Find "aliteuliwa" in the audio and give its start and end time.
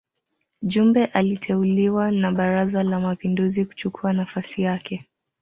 1.05-2.11